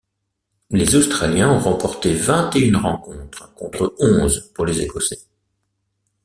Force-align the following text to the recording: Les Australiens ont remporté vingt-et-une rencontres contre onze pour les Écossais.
Les 0.71 0.95
Australiens 0.95 1.51
ont 1.53 1.59
remporté 1.59 2.15
vingt-et-une 2.15 2.75
rencontres 2.75 3.53
contre 3.53 3.93
onze 3.99 4.51
pour 4.55 4.65
les 4.65 4.81
Écossais. 4.81 5.19